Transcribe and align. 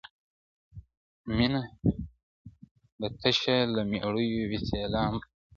مېنه 1.35 1.61
به 2.99 3.07
تشه 3.19 3.57
له 3.73 3.81
میړونو 3.89 4.41
وي 4.49 4.59
سیالان 4.69 5.11
به 5.21 5.23
نه 5.23 5.27
وي!. 5.29 5.29